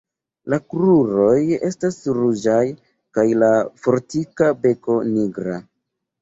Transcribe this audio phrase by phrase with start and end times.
[0.51, 2.63] La kruroj estas ruĝaj
[3.19, 3.51] kaj la
[3.85, 5.61] fortika beko nigra.